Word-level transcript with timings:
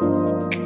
Música 0.00 0.65